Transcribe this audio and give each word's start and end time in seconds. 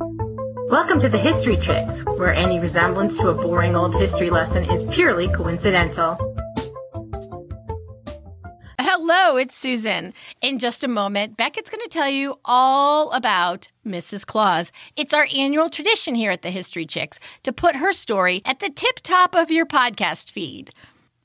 Welcome 0.00 0.98
to 1.00 1.10
the 1.10 1.18
History 1.18 1.58
Chicks, 1.58 2.00
where 2.04 2.32
any 2.32 2.58
resemblance 2.58 3.18
to 3.18 3.28
a 3.28 3.34
boring 3.34 3.76
old 3.76 3.94
history 3.94 4.30
lesson 4.30 4.64
is 4.70 4.82
purely 4.84 5.28
coincidental. 5.28 6.16
Hello, 8.78 9.36
it's 9.36 9.58
Susan. 9.58 10.14
In 10.40 10.58
just 10.58 10.82
a 10.84 10.88
moment, 10.88 11.36
Beckett's 11.36 11.68
going 11.68 11.82
to 11.82 11.88
tell 11.90 12.08
you 12.08 12.38
all 12.46 13.10
about 13.10 13.68
Mrs. 13.86 14.24
Claus. 14.24 14.72
It's 14.96 15.12
our 15.12 15.26
annual 15.36 15.68
tradition 15.68 16.14
here 16.14 16.30
at 16.30 16.40
the 16.40 16.50
History 16.50 16.86
Chicks 16.86 17.20
to 17.42 17.52
put 17.52 17.76
her 17.76 17.92
story 17.92 18.40
at 18.46 18.60
the 18.60 18.70
tip 18.70 19.00
top 19.02 19.34
of 19.34 19.50
your 19.50 19.66
podcast 19.66 20.30
feed. 20.30 20.72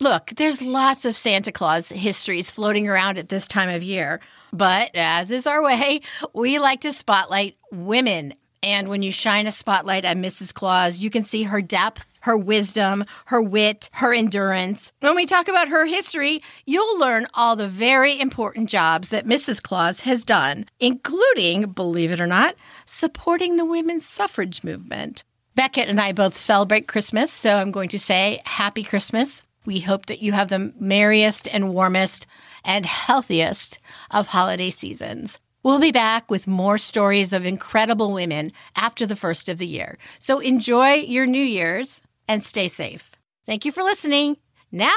Look, 0.01 0.31
there's 0.35 0.61
lots 0.61 1.05
of 1.05 1.15
Santa 1.15 1.53
Claus 1.53 1.89
histories 1.89 2.51
floating 2.51 2.89
around 2.89 3.17
at 3.19 3.29
this 3.29 3.47
time 3.47 3.69
of 3.69 3.83
year, 3.83 4.19
but 4.51 4.91
as 4.93 5.31
is 5.31 5.47
our 5.47 5.63
way, 5.63 6.01
we 6.33 6.59
like 6.59 6.81
to 6.81 6.91
spotlight 6.91 7.55
women 7.71 8.33
and 8.65 8.89
when 8.89 9.03
you 9.03 9.11
shine 9.11 9.45
a 9.45 9.51
spotlight 9.51 10.05
on 10.05 10.23
Mrs. 10.23 10.51
Claus, 10.51 10.99
you 10.99 11.11
can 11.11 11.23
see 11.23 11.43
her 11.43 11.61
depth, 11.61 12.03
her 12.21 12.35
wisdom, 12.35 13.05
her 13.25 13.39
wit, 13.39 13.91
her 13.93 14.11
endurance. 14.11 14.91
When 15.01 15.15
we 15.15 15.27
talk 15.27 15.47
about 15.47 15.67
her 15.67 15.85
history, 15.85 16.41
you'll 16.65 16.99
learn 16.99 17.27
all 17.35 17.55
the 17.55 17.67
very 17.67 18.19
important 18.19 18.67
jobs 18.67 19.09
that 19.09 19.27
Mrs. 19.27 19.61
Claus 19.61 19.99
has 20.01 20.25
done, 20.25 20.65
including, 20.79 21.73
believe 21.73 22.11
it 22.11 22.19
or 22.19 22.25
not, 22.25 22.55
supporting 22.87 23.55
the 23.55 23.65
women's 23.65 24.05
suffrage 24.05 24.63
movement. 24.63 25.23
Beckett 25.53 25.87
and 25.87 26.01
I 26.01 26.11
both 26.11 26.35
celebrate 26.35 26.87
Christmas, 26.87 27.31
so 27.31 27.57
I'm 27.57 27.71
going 27.71 27.89
to 27.89 27.99
say 27.99 28.41
Happy 28.45 28.83
Christmas. 28.83 29.43
We 29.63 29.79
hope 29.79 30.07
that 30.07 30.23
you 30.23 30.31
have 30.31 30.49
the 30.49 30.73
merriest 30.79 31.47
and 31.53 31.71
warmest 31.71 32.25
and 32.63 32.85
healthiest 32.85 33.77
of 34.09 34.27
holiday 34.27 34.71
seasons. 34.71 35.39
We'll 35.65 35.79
be 35.79 35.91
back 35.91 36.29
with 36.29 36.45
more 36.45 36.77
stories 36.77 37.33
of 37.33 37.43
incredible 37.43 38.13
women 38.13 38.51
after 38.75 39.07
the 39.07 39.15
first 39.15 39.49
of 39.49 39.57
the 39.57 39.65
year. 39.65 39.97
So 40.19 40.37
enjoy 40.37 40.93
your 40.93 41.25
New 41.25 41.43
Year's 41.43 42.03
and 42.27 42.43
stay 42.43 42.67
safe. 42.67 43.13
Thank 43.47 43.65
you 43.65 43.71
for 43.71 43.81
listening. 43.81 44.37
Now, 44.71 44.93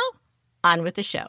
on 0.62 0.82
with 0.82 0.96
the 0.96 1.02
show. 1.02 1.28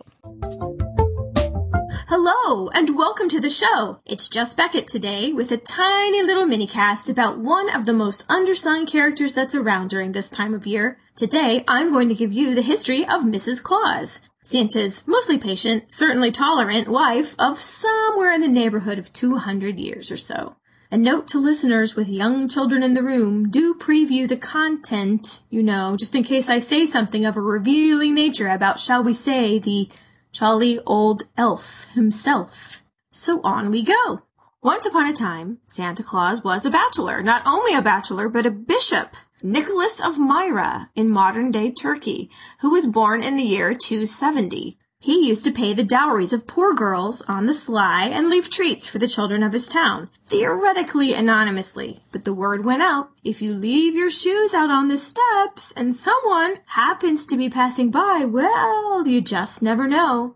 Hello, 2.09 2.67
and 2.71 2.97
welcome 2.97 3.29
to 3.29 3.39
the 3.39 3.49
show. 3.49 4.01
It's 4.05 4.27
just 4.27 4.57
Beckett 4.57 4.87
today 4.87 5.31
with 5.31 5.53
a 5.53 5.57
tiny 5.57 6.21
little 6.21 6.45
mini 6.45 6.67
cast 6.67 7.07
about 7.07 7.39
one 7.39 7.73
of 7.73 7.85
the 7.85 7.93
most 7.93 8.27
undersung 8.27 8.91
characters 8.91 9.33
that's 9.33 9.55
around 9.55 9.89
during 9.89 10.11
this 10.11 10.29
time 10.29 10.53
of 10.53 10.67
year. 10.67 10.97
Today, 11.15 11.63
I'm 11.65 11.93
going 11.93 12.09
to 12.09 12.15
give 12.15 12.33
you 12.33 12.55
the 12.55 12.61
history 12.61 13.03
of 13.03 13.21
Mrs. 13.21 13.63
Claus. 13.63 14.19
Santa's 14.41 15.07
mostly 15.07 15.37
patient, 15.37 15.91
certainly 15.91 16.31
tolerant 16.31 16.87
wife 16.87 17.35
of 17.37 17.59
somewhere 17.59 18.31
in 18.31 18.41
the 18.41 18.47
neighborhood 18.47 18.97
of 18.97 19.11
200 19.11 19.77
years 19.77 20.11
or 20.11 20.17
so. 20.17 20.55
A 20.91 20.97
note 20.97 21.27
to 21.27 21.39
listeners 21.39 21.95
with 21.95 22.07
young 22.07 22.47
children 22.47 22.81
in 22.81 22.93
the 22.93 23.03
room, 23.03 23.49
do 23.49 23.75
preview 23.75 24.27
the 24.27 24.37
content, 24.37 25.41
you 25.49 25.61
know, 25.61 25.95
just 25.95 26.15
in 26.15 26.23
case 26.23 26.49
I 26.49 26.59
say 26.59 26.85
something 26.85 27.25
of 27.25 27.37
a 27.37 27.41
revealing 27.41 28.15
nature 28.15 28.47
about, 28.47 28.79
shall 28.79 29.03
we 29.03 29.13
say, 29.13 29.59
the 29.59 29.89
jolly 30.31 30.79
old 30.85 31.23
elf 31.37 31.85
himself. 31.93 32.81
So 33.11 33.41
on 33.41 33.71
we 33.71 33.83
go. 33.83 34.23
Once 34.61 34.85
upon 34.85 35.07
a 35.07 35.13
time, 35.13 35.57
Santa 35.65 36.03
Claus 36.03 36.43
was 36.43 36.65
a 36.65 36.69
bachelor. 36.69 37.23
Not 37.23 37.41
only 37.45 37.73
a 37.73 37.81
bachelor, 37.81 38.27
but 38.27 38.45
a 38.45 38.52
bishop. 38.52 39.15
Nicholas 39.41 40.02
of 40.02 40.19
Myra 40.19 40.89
in 40.95 41.09
modern 41.09 41.49
day 41.49 41.71
Turkey, 41.71 42.29
who 42.59 42.69
was 42.69 42.85
born 42.85 43.23
in 43.23 43.37
the 43.37 43.43
year 43.43 43.73
270. 43.73 44.77
He 44.99 45.25
used 45.25 45.45
to 45.45 45.53
pay 45.53 45.71
the 45.71 45.81
dowries 45.81 46.33
of 46.33 46.45
poor 46.45 46.73
girls 46.73 47.21
on 47.21 47.45
the 47.45 47.53
sly 47.53 48.09
and 48.11 48.30
leave 48.30 48.49
treats 48.49 48.85
for 48.85 48.97
the 48.97 49.07
children 49.07 49.43
of 49.43 49.53
his 49.53 49.69
town, 49.69 50.09
theoretically 50.25 51.13
anonymously. 51.13 52.03
But 52.11 52.25
the 52.25 52.33
word 52.33 52.65
went 52.65 52.81
out, 52.81 53.11
if 53.23 53.41
you 53.41 53.53
leave 53.53 53.95
your 53.95 54.11
shoes 54.11 54.53
out 54.53 54.69
on 54.69 54.89
the 54.89 54.97
steps 54.97 55.71
and 55.71 55.95
someone 55.95 56.55
happens 56.65 57.25
to 57.27 57.37
be 57.37 57.49
passing 57.49 57.91
by, 57.91 58.25
well, 58.25 59.07
you 59.07 59.21
just 59.21 59.63
never 59.63 59.87
know. 59.87 60.36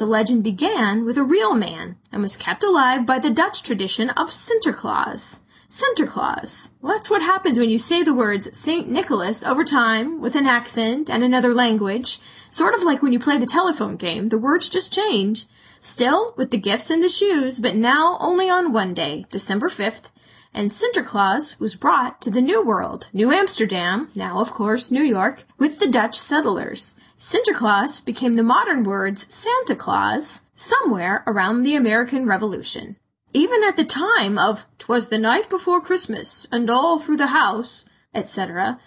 The 0.00 0.06
legend 0.06 0.42
began 0.42 1.04
with 1.04 1.18
a 1.18 1.22
real 1.22 1.52
man 1.54 1.96
and 2.10 2.22
was 2.22 2.34
kept 2.34 2.64
alive 2.64 3.04
by 3.04 3.18
the 3.18 3.28
Dutch 3.28 3.62
tradition 3.62 4.08
of 4.08 4.30
Sinterklaas. 4.30 5.40
Sinterklaas. 5.68 6.70
Well, 6.80 6.94
that's 6.94 7.10
what 7.10 7.20
happens 7.20 7.58
when 7.58 7.68
you 7.68 7.76
say 7.76 8.02
the 8.02 8.14
words 8.14 8.48
St. 8.56 8.88
Nicholas 8.88 9.42
over 9.42 9.62
time 9.62 10.22
with 10.22 10.36
an 10.36 10.46
accent 10.46 11.10
and 11.10 11.22
another 11.22 11.52
language. 11.52 12.18
Sort 12.48 12.72
of 12.72 12.82
like 12.82 13.02
when 13.02 13.12
you 13.12 13.18
play 13.18 13.36
the 13.36 13.44
telephone 13.44 13.96
game, 13.96 14.28
the 14.28 14.38
words 14.38 14.70
just 14.70 14.90
change. 14.90 15.44
Still, 15.80 16.32
with 16.34 16.50
the 16.50 16.56
gifts 16.56 16.88
and 16.88 17.04
the 17.04 17.10
shoes, 17.10 17.58
but 17.58 17.76
now 17.76 18.16
only 18.22 18.48
on 18.48 18.72
one 18.72 18.94
day, 18.94 19.26
December 19.30 19.68
5th, 19.68 20.04
and 20.52 20.70
Sinterklaas 20.70 21.60
was 21.60 21.76
brought 21.76 22.20
to 22.20 22.30
the 22.30 22.40
New 22.40 22.64
World, 22.64 23.08
New 23.12 23.30
Amsterdam, 23.30 24.08
now 24.14 24.40
of 24.40 24.50
course 24.50 24.90
New 24.90 25.02
York, 25.02 25.44
with 25.58 25.78
the 25.78 25.86
Dutch 25.86 26.18
settlers. 26.18 26.96
Sinterklaas 27.16 28.04
became 28.04 28.32
the 28.32 28.42
modern 28.42 28.82
words 28.82 29.32
Santa 29.32 29.76
Claus 29.76 30.42
somewhere 30.52 31.22
around 31.26 31.62
the 31.62 31.76
American 31.76 32.26
Revolution. 32.26 32.96
Even 33.32 33.62
at 33.62 33.76
the 33.76 33.84
time 33.84 34.38
of 34.38 34.66
"'Twas 34.78 35.08
the 35.08 35.18
night 35.18 35.48
before 35.48 35.80
Christmas, 35.80 36.48
and 36.50 36.68
all 36.68 36.98
through 36.98 37.16
the 37.16 37.28
house," 37.28 37.84
etc., 38.12 38.80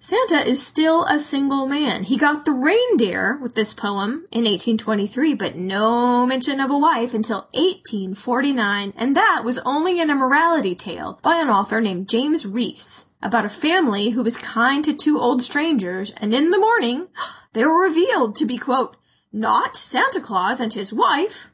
Santa 0.00 0.46
is 0.46 0.64
still 0.64 1.02
a 1.06 1.18
single 1.18 1.66
man. 1.66 2.04
He 2.04 2.16
got 2.16 2.44
the 2.44 2.52
reindeer 2.52 3.36
with 3.42 3.56
this 3.56 3.74
poem 3.74 4.28
in 4.30 4.44
1823, 4.44 5.34
but 5.34 5.56
no 5.56 6.24
mention 6.24 6.60
of 6.60 6.70
a 6.70 6.78
wife 6.78 7.14
until 7.14 7.48
1849, 7.52 8.92
and 8.96 9.16
that 9.16 9.42
was 9.44 9.58
only 9.66 9.98
in 9.98 10.08
a 10.08 10.14
morality 10.14 10.76
tale 10.76 11.18
by 11.20 11.38
an 11.38 11.50
author 11.50 11.80
named 11.80 12.08
James 12.08 12.46
Rees 12.46 13.06
about 13.20 13.44
a 13.44 13.48
family 13.48 14.10
who 14.10 14.22
was 14.22 14.36
kind 14.36 14.84
to 14.84 14.94
two 14.94 15.18
old 15.18 15.42
strangers, 15.42 16.12
and 16.12 16.32
in 16.32 16.52
the 16.52 16.60
morning 16.60 17.08
they 17.52 17.64
were 17.64 17.82
revealed 17.82 18.36
to 18.36 18.46
be, 18.46 18.56
quote, 18.56 18.96
not 19.32 19.74
Santa 19.74 20.20
Claus 20.20 20.60
and 20.60 20.74
his 20.74 20.92
wife, 20.92 21.50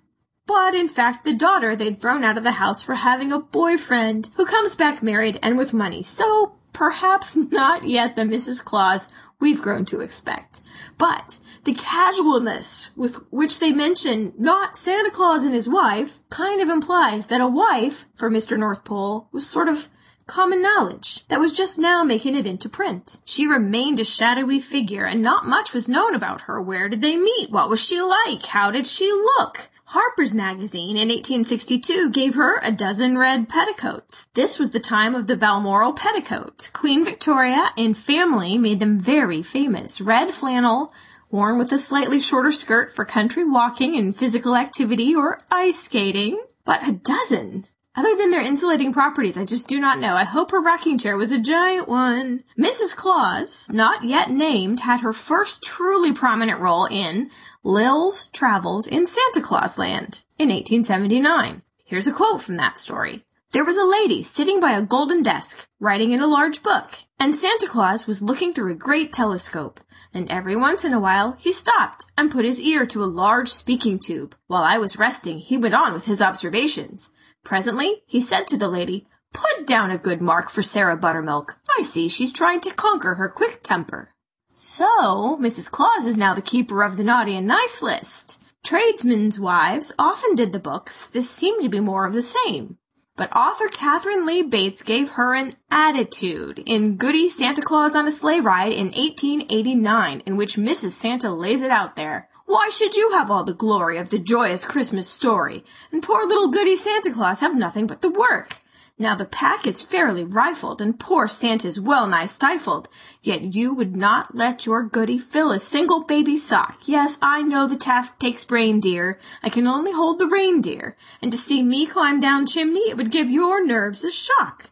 but 0.46 0.74
in 0.74 0.88
fact 0.88 1.24
the 1.24 1.32
daughter 1.32 1.74
they'd 1.74 1.98
thrown 1.98 2.22
out 2.22 2.36
of 2.36 2.44
the 2.44 2.60
house 2.60 2.82
for 2.82 2.96
having 2.96 3.32
a 3.32 3.38
boyfriend 3.38 4.28
who 4.34 4.44
comes 4.44 4.76
back 4.76 5.02
married 5.02 5.38
and 5.42 5.56
with 5.56 5.72
money. 5.72 6.02
So 6.02 6.56
perhaps 6.74 7.36
not 7.36 7.84
yet 7.84 8.16
the 8.16 8.22
Mrs. 8.22 8.62
Claus 8.62 9.08
we've 9.40 9.62
grown 9.62 9.86
to 9.86 10.00
expect. 10.00 10.60
But 10.98 11.38
the 11.64 11.72
casualness 11.72 12.90
with 12.94 13.16
which 13.30 13.58
they 13.58 13.72
mention 13.72 14.34
not 14.36 14.76
Santa 14.76 15.10
Claus 15.10 15.44
and 15.44 15.54
his 15.54 15.68
wife 15.68 16.20
kind 16.28 16.60
of 16.60 16.68
implies 16.68 17.28
that 17.28 17.40
a 17.40 17.48
wife 17.48 18.04
for 18.14 18.30
Mr. 18.30 18.58
North 18.58 18.84
Pole 18.84 19.28
was 19.32 19.46
sort 19.46 19.68
of 19.68 19.88
common 20.26 20.62
knowledge 20.62 21.26
that 21.28 21.40
was 21.40 21.52
just 21.52 21.78
now 21.78 22.02
making 22.02 22.34
it 22.34 22.46
into 22.46 22.68
print. 22.68 23.20
She 23.24 23.46
remained 23.46 24.00
a 24.00 24.04
shadowy 24.04 24.58
figure 24.58 25.04
and 25.04 25.22
not 25.22 25.46
much 25.46 25.72
was 25.72 25.88
known 25.88 26.14
about 26.14 26.42
her. 26.42 26.60
Where 26.60 26.88
did 26.88 27.02
they 27.02 27.16
meet? 27.16 27.50
What 27.50 27.68
was 27.68 27.82
she 27.82 28.00
like? 28.00 28.46
How 28.46 28.70
did 28.70 28.86
she 28.86 29.10
look? 29.12 29.70
Harper's 29.94 30.34
Magazine 30.34 30.96
in 30.96 31.06
1862 31.06 32.10
gave 32.10 32.34
her 32.34 32.58
a 32.64 32.72
dozen 32.72 33.16
red 33.16 33.48
petticoats. 33.48 34.26
This 34.34 34.58
was 34.58 34.70
the 34.72 34.80
time 34.80 35.14
of 35.14 35.28
the 35.28 35.36
Balmoral 35.36 35.92
petticoat. 35.92 36.68
Queen 36.72 37.04
Victoria 37.04 37.70
and 37.76 37.96
family 37.96 38.58
made 38.58 38.80
them 38.80 38.98
very 38.98 39.40
famous. 39.40 40.00
Red 40.00 40.32
flannel, 40.32 40.92
worn 41.30 41.58
with 41.58 41.70
a 41.70 41.78
slightly 41.78 42.18
shorter 42.18 42.50
skirt 42.50 42.92
for 42.92 43.04
country 43.04 43.44
walking 43.44 43.96
and 43.96 44.16
physical 44.16 44.56
activity 44.56 45.14
or 45.14 45.38
ice 45.48 45.78
skating. 45.78 46.42
But 46.64 46.88
a 46.88 46.90
dozen! 46.90 47.66
Other 47.96 48.16
than 48.16 48.32
their 48.32 48.40
insulating 48.40 48.92
properties, 48.92 49.38
I 49.38 49.44
just 49.44 49.68
do 49.68 49.78
not 49.78 50.00
know. 50.00 50.16
I 50.16 50.24
hope 50.24 50.50
her 50.50 50.60
rocking 50.60 50.98
chair 50.98 51.16
was 51.16 51.30
a 51.30 51.38
giant 51.38 51.86
one. 51.86 52.42
Mrs. 52.58 52.96
Claus, 52.96 53.70
not 53.72 54.02
yet 54.02 54.30
named, 54.30 54.80
had 54.80 55.00
her 55.00 55.12
first 55.12 55.62
truly 55.62 56.12
prominent 56.12 56.60
role 56.60 56.86
in 56.86 57.30
Lil's 57.62 58.28
Travels 58.28 58.88
in 58.88 59.06
Santa 59.06 59.40
Claus 59.40 59.78
Land 59.78 60.24
in 60.38 60.48
1879. 60.48 61.62
Here's 61.84 62.08
a 62.08 62.12
quote 62.12 62.42
from 62.42 62.56
that 62.56 62.80
story. 62.80 63.24
There 63.52 63.64
was 63.64 63.78
a 63.78 63.84
lady 63.84 64.24
sitting 64.24 64.58
by 64.58 64.72
a 64.72 64.82
golden 64.82 65.22
desk, 65.22 65.68
writing 65.78 66.10
in 66.10 66.20
a 66.20 66.26
large 66.26 66.64
book, 66.64 66.98
and 67.20 67.36
Santa 67.36 67.68
Claus 67.68 68.08
was 68.08 68.20
looking 68.20 68.52
through 68.52 68.72
a 68.72 68.74
great 68.74 69.12
telescope, 69.12 69.78
and 70.12 70.28
every 70.28 70.56
once 70.56 70.84
in 70.84 70.92
a 70.92 70.98
while 70.98 71.36
he 71.38 71.52
stopped 71.52 72.06
and 72.18 72.32
put 72.32 72.44
his 72.44 72.60
ear 72.60 72.84
to 72.86 73.04
a 73.04 73.06
large 73.06 73.48
speaking 73.48 74.00
tube. 74.00 74.34
While 74.48 74.64
I 74.64 74.78
was 74.78 74.98
resting, 74.98 75.38
he 75.38 75.56
went 75.56 75.76
on 75.76 75.92
with 75.92 76.06
his 76.06 76.20
observations. 76.20 77.12
Presently 77.44 78.02
he 78.06 78.20
said 78.20 78.46
to 78.48 78.56
the 78.56 78.68
lady, 78.68 79.06
Put 79.34 79.66
down 79.66 79.90
a 79.90 79.98
good 79.98 80.22
mark 80.22 80.48
for 80.48 80.62
Sarah 80.62 80.96
Buttermilk. 80.96 81.58
I 81.78 81.82
see 81.82 82.08
she's 82.08 82.32
trying 82.32 82.60
to 82.62 82.74
conquer 82.74 83.14
her 83.14 83.28
quick 83.28 83.62
temper. 83.62 84.14
So, 84.54 85.36
Mrs. 85.40 85.70
Claus 85.70 86.06
is 86.06 86.16
now 86.16 86.34
the 86.34 86.40
keeper 86.40 86.82
of 86.82 86.96
the 86.96 87.04
naughty 87.04 87.36
and 87.36 87.46
nice 87.46 87.82
list. 87.82 88.40
Tradesmen's 88.62 89.38
wives 89.38 89.92
often 89.98 90.34
did 90.34 90.52
the 90.52 90.58
books. 90.58 91.06
This 91.06 91.28
seemed 91.28 91.62
to 91.62 91.68
be 91.68 91.80
more 91.80 92.06
of 92.06 92.14
the 92.14 92.22
same. 92.22 92.78
But 93.16 93.34
author 93.36 93.68
Katharine 93.68 94.24
Lee 94.24 94.42
Bates 94.42 94.82
gave 94.82 95.10
her 95.10 95.34
an 95.34 95.54
attitude 95.70 96.62
in 96.64 96.96
Goody 96.96 97.28
Santa 97.28 97.62
Claus 97.62 97.94
on 97.94 98.06
a 98.06 98.10
Sleigh 98.10 98.40
Ride 98.40 98.72
in 98.72 98.86
1889, 98.86 100.22
in 100.24 100.36
which 100.36 100.56
Mrs. 100.56 100.90
Santa 100.90 101.30
lays 101.30 101.62
it 101.62 101.70
out 101.70 101.94
there. 101.94 102.28
Why 102.46 102.68
should 102.70 102.94
you 102.94 103.12
have 103.12 103.30
all 103.30 103.42
the 103.42 103.54
glory 103.54 103.96
of 103.96 104.10
the 104.10 104.18
joyous 104.18 104.66
Christmas 104.66 105.08
story, 105.08 105.64
and 105.90 106.02
poor 106.02 106.26
little 106.26 106.48
goody 106.48 106.76
Santa 106.76 107.10
Claus 107.10 107.40
have 107.40 107.56
nothing 107.56 107.86
but 107.86 108.02
the 108.02 108.10
work? 108.10 108.58
Now 108.98 109.14
the 109.14 109.24
pack 109.24 109.66
is 109.66 109.82
fairly 109.82 110.24
rifled, 110.24 110.82
and 110.82 111.00
poor 111.00 111.26
Santa's 111.26 111.80
well 111.80 112.06
nigh 112.06 112.26
stifled. 112.26 112.88
Yet 113.22 113.54
you 113.54 113.72
would 113.74 113.96
not 113.96 114.34
let 114.34 114.66
your 114.66 114.82
goody 114.82 115.16
fill 115.16 115.52
a 115.52 115.58
single 115.58 116.00
baby 116.04 116.36
sock. 116.36 116.78
Yes, 116.84 117.18
I 117.22 117.42
know 117.42 117.66
the 117.66 117.76
task 117.76 118.18
takes 118.18 118.44
brain, 118.44 118.78
dear. 118.78 119.18
I 119.42 119.48
can 119.48 119.66
only 119.66 119.92
hold 119.92 120.18
the 120.18 120.28
reindeer, 120.28 120.96
and 121.22 121.32
to 121.32 121.38
see 121.38 121.62
me 121.62 121.86
climb 121.86 122.20
down 122.20 122.46
chimney, 122.46 122.90
it 122.90 122.96
would 122.96 123.10
give 123.10 123.30
your 123.30 123.64
nerves 123.64 124.04
a 124.04 124.10
shock. 124.10 124.70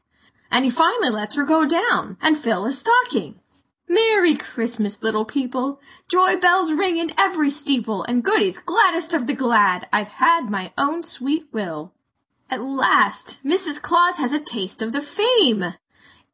And 0.50 0.64
he 0.64 0.70
finally 0.70 1.10
lets 1.10 1.36
her 1.36 1.44
go 1.44 1.64
down 1.64 2.18
and 2.20 2.36
fill 2.36 2.66
a 2.66 2.72
stocking. 2.72 3.40
Merry 3.88 4.36
Christmas, 4.36 5.02
little 5.02 5.24
people! 5.24 5.80
Joy 6.06 6.36
bells 6.36 6.72
ring 6.72 6.98
in 6.98 7.10
every 7.18 7.50
steeple, 7.50 8.04
and 8.04 8.22
goodies 8.22 8.58
gladdest 8.58 9.12
of 9.12 9.26
the 9.26 9.34
glad. 9.34 9.88
I've 9.92 10.06
had 10.06 10.48
my 10.48 10.72
own 10.78 11.02
sweet 11.02 11.48
will. 11.50 11.92
At 12.48 12.62
last, 12.62 13.42
Mrs. 13.44 13.82
Claus 13.82 14.18
has 14.18 14.32
a 14.32 14.38
taste 14.38 14.82
of 14.82 14.92
the 14.92 15.02
fame. 15.02 15.74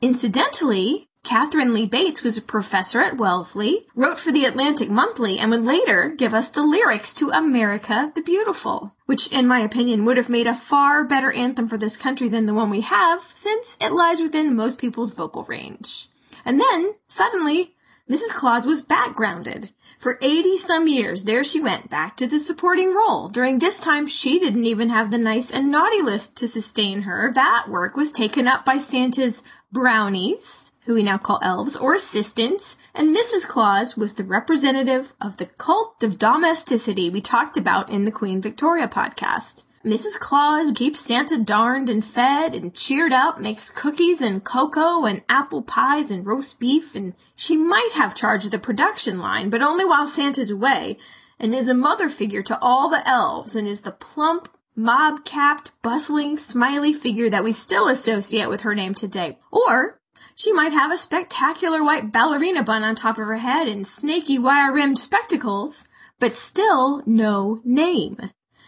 Incidentally, 0.02 1.08
Katharine 1.24 1.72
Lee 1.72 1.86
Bates 1.86 2.22
was 2.22 2.36
a 2.36 2.42
professor 2.42 3.00
at 3.00 3.16
Wellesley, 3.16 3.86
wrote 3.94 4.20
for 4.20 4.30
the 4.30 4.44
Atlantic 4.44 4.90
Monthly, 4.90 5.38
and 5.38 5.50
would 5.50 5.64
later 5.64 6.10
give 6.10 6.34
us 6.34 6.48
the 6.48 6.62
lyrics 6.62 7.14
to 7.14 7.30
America 7.30 8.12
the 8.14 8.20
Beautiful, 8.20 8.94
which, 9.06 9.32
in 9.32 9.46
my 9.46 9.60
opinion, 9.60 10.04
would 10.04 10.18
have 10.18 10.28
made 10.28 10.46
a 10.46 10.54
far 10.54 11.02
better 11.02 11.32
anthem 11.32 11.66
for 11.66 11.78
this 11.78 11.96
country 11.96 12.28
than 12.28 12.44
the 12.44 12.52
one 12.52 12.68
we 12.68 12.82
have, 12.82 13.30
since 13.34 13.78
it 13.80 13.92
lies 13.92 14.20
within 14.20 14.54
most 14.54 14.78
people's 14.78 15.14
vocal 15.14 15.44
range. 15.44 16.08
And 16.44 16.60
then, 16.60 16.94
suddenly, 17.06 17.74
Mrs. 18.08 18.30
Claus 18.30 18.66
was 18.66 18.80
backgrounded. 18.80 19.70
For 19.98 20.18
80 20.22 20.56
some 20.56 20.88
years, 20.88 21.24
there 21.24 21.44
she 21.44 21.60
went, 21.60 21.90
back 21.90 22.16
to 22.16 22.26
the 22.26 22.38
supporting 22.38 22.94
role. 22.94 23.28
During 23.28 23.58
this 23.58 23.80
time, 23.80 24.06
she 24.06 24.38
didn't 24.38 24.64
even 24.64 24.88
have 24.88 25.10
the 25.10 25.18
nice 25.18 25.50
and 25.50 25.70
naughty 25.70 26.00
list 26.00 26.36
to 26.36 26.48
sustain 26.48 27.02
her. 27.02 27.32
That 27.34 27.66
work 27.68 27.96
was 27.96 28.12
taken 28.12 28.48
up 28.48 28.64
by 28.64 28.78
Santa's 28.78 29.44
brownies, 29.72 30.67
who 30.88 30.94
we 30.94 31.02
now 31.02 31.18
call 31.18 31.38
elves, 31.42 31.76
or 31.76 31.92
assistants, 31.92 32.78
and 32.94 33.14
Mrs. 33.14 33.46
Claus 33.46 33.94
was 33.94 34.14
the 34.14 34.24
representative 34.24 35.12
of 35.20 35.36
the 35.36 35.44
cult 35.44 36.02
of 36.02 36.18
domesticity 36.18 37.10
we 37.10 37.20
talked 37.20 37.58
about 37.58 37.90
in 37.90 38.06
the 38.06 38.10
Queen 38.10 38.40
Victoria 38.40 38.88
podcast. 38.88 39.64
Mrs. 39.84 40.18
Claus 40.18 40.70
keeps 40.70 41.00
Santa 41.00 41.36
darned 41.36 41.90
and 41.90 42.02
fed 42.02 42.54
and 42.54 42.74
cheered 42.74 43.12
up, 43.12 43.38
makes 43.38 43.68
cookies 43.68 44.22
and 44.22 44.42
cocoa 44.42 45.04
and 45.04 45.20
apple 45.28 45.60
pies 45.60 46.10
and 46.10 46.24
roast 46.24 46.58
beef, 46.58 46.94
and 46.94 47.12
she 47.36 47.54
might 47.54 47.92
have 47.92 48.14
charge 48.14 48.46
of 48.46 48.50
the 48.50 48.58
production 48.58 49.18
line, 49.18 49.50
but 49.50 49.60
only 49.60 49.84
while 49.84 50.08
Santa's 50.08 50.50
away, 50.50 50.96
and 51.38 51.54
is 51.54 51.68
a 51.68 51.74
mother 51.74 52.08
figure 52.08 52.40
to 52.40 52.58
all 52.62 52.88
the 52.88 53.06
elves, 53.06 53.54
and 53.54 53.68
is 53.68 53.82
the 53.82 53.92
plump, 53.92 54.48
mob-capped, 54.74 55.70
bustling, 55.82 56.38
smiley 56.38 56.94
figure 56.94 57.28
that 57.28 57.44
we 57.44 57.52
still 57.52 57.88
associate 57.88 58.48
with 58.48 58.62
her 58.62 58.74
name 58.74 58.94
today. 58.94 59.38
Or 59.52 60.00
she 60.38 60.52
might 60.52 60.72
have 60.72 60.92
a 60.92 60.96
spectacular 60.96 61.82
white 61.82 62.12
ballerina 62.12 62.62
bun 62.62 62.84
on 62.84 62.94
top 62.94 63.18
of 63.18 63.26
her 63.26 63.38
head 63.38 63.66
and 63.66 63.84
snaky 63.84 64.38
wire-rimmed 64.38 64.96
spectacles, 64.96 65.88
but 66.20 66.32
still 66.32 67.02
no 67.04 67.60
name. 67.64 68.16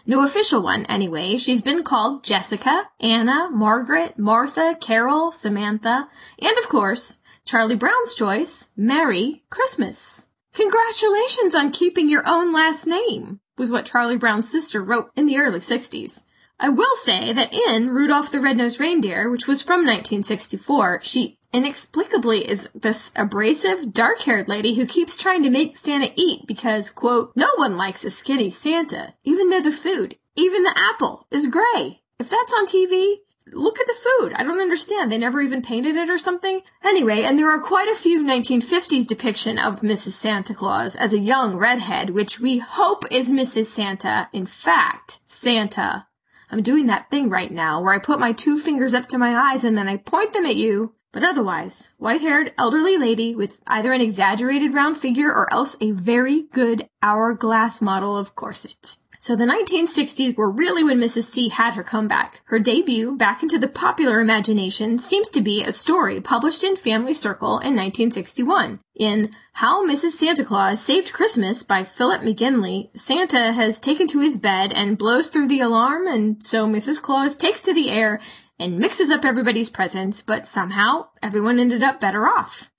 No 0.05 0.25
official 0.25 0.61
one, 0.61 0.85
anyway. 0.87 1.37
She's 1.37 1.61
been 1.61 1.83
called 1.83 2.25
Jessica, 2.25 2.89
Anna, 2.99 3.49
Margaret, 3.49 4.19
Martha, 4.19 4.77
Carol, 4.81 5.31
Samantha, 5.31 6.09
and 6.41 6.57
of 6.57 6.67
course, 6.67 7.19
Charlie 7.45 7.77
Brown's 7.77 8.15
choice, 8.15 8.69
Merry 8.75 9.45
Christmas. 9.49 10.27
Congratulations 10.53 11.55
on 11.55 11.71
keeping 11.71 12.09
your 12.09 12.23
own 12.27 12.51
last 12.51 12.85
name, 12.85 13.39
was 13.57 13.71
what 13.71 13.85
Charlie 13.85 14.17
Brown's 14.17 14.51
sister 14.51 14.83
wrote 14.83 15.09
in 15.15 15.25
the 15.25 15.37
early 15.37 15.59
60s. 15.59 16.23
I 16.59 16.67
will 16.67 16.97
say 16.97 17.31
that 17.31 17.53
in 17.53 17.87
Rudolph 17.87 18.29
the 18.29 18.41
Red-Nosed 18.41 18.81
Reindeer, 18.81 19.29
which 19.29 19.47
was 19.47 19.63
from 19.63 19.85
1964, 19.85 20.99
she 21.03 21.37
inexplicably 21.53 22.49
is 22.49 22.69
this 22.73 23.11
abrasive, 23.15 23.93
dark-haired 23.93 24.47
lady 24.47 24.75
who 24.75 24.85
keeps 24.85 25.17
trying 25.17 25.43
to 25.43 25.49
make 25.49 25.75
Santa 25.75 26.11
eat 26.15 26.47
because, 26.47 26.89
quote, 26.89 27.33
no 27.35 27.49
one 27.55 27.77
likes 27.77 28.03
a 28.03 28.09
skinny 28.09 28.49
Santa, 28.49 29.13
even 29.23 29.49
though 29.49 29.61
the 29.61 29.71
food, 29.71 30.17
even 30.35 30.63
the 30.63 30.77
apple, 30.77 31.27
is 31.31 31.47
gray. 31.47 32.01
If 32.19 32.29
that's 32.29 32.53
on 32.53 32.67
TV, 32.67 33.17
look 33.51 33.79
at 33.79 33.87
the 33.87 33.93
food. 33.93 34.33
I 34.35 34.43
don't 34.43 34.61
understand. 34.61 35.11
They 35.11 35.17
never 35.17 35.41
even 35.41 35.61
painted 35.61 35.97
it 35.97 36.09
or 36.09 36.17
something. 36.17 36.61
Anyway, 36.83 37.23
and 37.23 37.37
there 37.37 37.49
are 37.49 37.59
quite 37.59 37.89
a 37.89 37.95
few 37.95 38.21
1950s 38.21 39.07
depiction 39.07 39.59
of 39.59 39.81
Mrs. 39.81 40.11
Santa 40.11 40.53
Claus 40.53 40.95
as 40.95 41.13
a 41.13 41.19
young 41.19 41.57
redhead, 41.57 42.11
which 42.11 42.39
we 42.39 42.59
hope 42.59 43.03
is 43.11 43.31
Mrs. 43.31 43.65
Santa. 43.65 44.29
In 44.31 44.45
fact, 44.45 45.19
Santa. 45.25 46.07
I'm 46.49 46.61
doing 46.61 46.87
that 46.87 47.09
thing 47.09 47.29
right 47.29 47.51
now 47.51 47.81
where 47.81 47.93
I 47.93 47.97
put 47.97 48.19
my 48.19 48.33
two 48.33 48.57
fingers 48.57 48.93
up 48.93 49.07
to 49.07 49.17
my 49.17 49.35
eyes 49.35 49.63
and 49.63 49.77
then 49.77 49.87
I 49.87 49.97
point 49.97 50.33
them 50.33 50.45
at 50.45 50.57
you 50.57 50.93
but 51.11 51.23
otherwise, 51.23 51.93
white-haired 51.97 52.53
elderly 52.57 52.97
lady 52.97 53.35
with 53.35 53.59
either 53.67 53.91
an 53.91 54.01
exaggerated 54.01 54.73
round 54.73 54.97
figure 54.97 55.29
or 55.29 55.51
else 55.51 55.75
a 55.81 55.91
very 55.91 56.43
good 56.53 56.87
hourglass 57.03 57.81
model 57.81 58.17
of 58.17 58.35
corset. 58.35 58.97
So 59.21 59.35
the 59.35 59.45
1960s 59.45 60.35
were 60.35 60.49
really 60.49 60.83
when 60.83 60.99
Mrs. 60.99 61.25
C 61.25 61.49
had 61.49 61.75
her 61.75 61.83
comeback. 61.83 62.41
Her 62.45 62.57
debut 62.57 63.15
back 63.15 63.43
into 63.43 63.59
the 63.59 63.67
popular 63.67 64.19
imagination 64.19 64.97
seems 64.97 65.29
to 65.29 65.41
be 65.41 65.63
a 65.63 65.71
story 65.71 66.19
published 66.19 66.63
in 66.63 66.75
Family 66.75 67.13
Circle 67.13 67.59
in 67.59 67.75
1961. 67.75 68.79
In 68.95 69.29
How 69.53 69.87
Mrs. 69.87 70.13
Santa 70.13 70.43
Claus 70.43 70.81
Saved 70.81 71.13
Christmas 71.13 71.61
by 71.61 71.83
Phyllis 71.83 72.25
McGinley, 72.25 72.89
Santa 72.97 73.51
has 73.51 73.79
taken 73.79 74.07
to 74.07 74.21
his 74.21 74.37
bed 74.37 74.73
and 74.73 74.97
blows 74.97 75.29
through 75.29 75.49
the 75.49 75.61
alarm, 75.61 76.07
and 76.07 76.43
so 76.43 76.65
Mrs. 76.65 76.99
Claus 76.99 77.37
takes 77.37 77.61
to 77.61 77.75
the 77.75 77.91
air 77.91 78.19
and 78.61 78.77
mixes 78.77 79.09
up 79.09 79.25
everybody's 79.25 79.69
presents, 79.69 80.21
but 80.21 80.45
somehow 80.45 81.07
everyone 81.21 81.59
ended 81.59 81.81
up 81.81 81.99
better 81.99 82.27
off. 82.27 82.71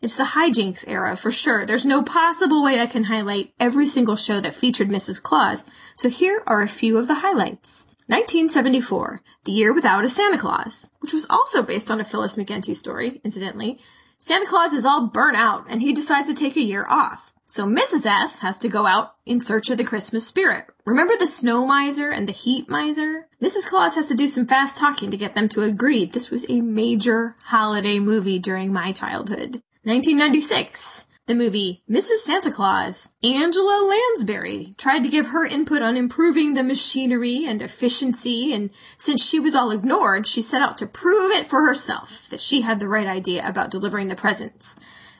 It's 0.00 0.16
the 0.16 0.24
hijinks 0.24 0.84
era 0.88 1.16
for 1.16 1.30
sure. 1.30 1.66
There's 1.66 1.84
no 1.84 2.02
possible 2.02 2.62
way 2.62 2.80
I 2.80 2.86
can 2.86 3.04
highlight 3.04 3.52
every 3.60 3.86
single 3.86 4.16
show 4.16 4.40
that 4.40 4.54
featured 4.54 4.88
Mrs. 4.88 5.22
Claus, 5.22 5.66
so 5.94 6.08
here 6.08 6.42
are 6.46 6.62
a 6.62 6.68
few 6.68 6.96
of 6.96 7.06
the 7.06 7.16
highlights. 7.16 7.86
1974, 8.06 9.20
The 9.44 9.52
Year 9.52 9.72
Without 9.74 10.04
a 10.04 10.08
Santa 10.08 10.38
Claus, 10.38 10.90
which 11.00 11.12
was 11.12 11.26
also 11.28 11.62
based 11.62 11.90
on 11.90 12.00
a 12.00 12.04
Phyllis 12.04 12.36
McGinley 12.36 12.74
story, 12.74 13.20
incidentally. 13.24 13.80
Santa 14.18 14.46
Claus 14.46 14.72
is 14.72 14.86
all 14.86 15.08
burnt 15.08 15.36
out 15.36 15.66
and 15.68 15.82
he 15.82 15.92
decides 15.92 16.28
to 16.28 16.34
take 16.34 16.56
a 16.56 16.62
year 16.62 16.86
off. 16.88 17.32
So 17.48 17.64
Mrs. 17.64 18.06
S 18.06 18.40
has 18.40 18.58
to 18.58 18.68
go 18.68 18.86
out 18.86 19.14
in 19.24 19.38
search 19.38 19.70
of 19.70 19.78
the 19.78 19.84
Christmas 19.84 20.26
spirit. 20.26 20.66
Remember 20.84 21.14
the 21.16 21.28
snow 21.28 21.64
miser 21.64 22.10
and 22.10 22.28
the 22.28 22.32
heat 22.32 22.68
miser? 22.68 23.28
Mrs. 23.40 23.68
Claus 23.68 23.94
has 23.94 24.08
to 24.08 24.16
do 24.16 24.26
some 24.26 24.46
fast 24.46 24.76
talking 24.76 25.12
to 25.12 25.16
get 25.16 25.36
them 25.36 25.48
to 25.50 25.62
agree 25.62 26.04
this 26.04 26.28
was 26.28 26.44
a 26.48 26.60
major 26.60 27.36
holiday 27.44 28.00
movie 28.00 28.40
during 28.40 28.72
my 28.72 28.90
childhood. 28.90 29.62
1996. 29.84 31.06
The 31.26 31.36
movie 31.36 31.84
Mrs. 31.88 32.16
Santa 32.16 32.50
Claus. 32.50 33.14
Angela 33.22 33.86
Lansbury 33.86 34.74
tried 34.76 35.04
to 35.04 35.08
give 35.08 35.26
her 35.26 35.44
input 35.44 35.82
on 35.82 35.96
improving 35.96 36.54
the 36.54 36.64
machinery 36.64 37.44
and 37.46 37.62
efficiency, 37.62 38.52
and 38.52 38.70
since 38.96 39.24
she 39.24 39.38
was 39.38 39.54
all 39.54 39.70
ignored, 39.70 40.26
she 40.26 40.42
set 40.42 40.62
out 40.62 40.78
to 40.78 40.86
prove 40.86 41.30
it 41.30 41.46
for 41.46 41.64
herself 41.64 42.28
that 42.30 42.40
she 42.40 42.62
had 42.62 42.80
the 42.80 42.88
right 42.88 43.06
idea 43.06 43.46
about 43.46 43.70
delivering 43.70 44.08
the 44.08 44.16
presents 44.16 44.74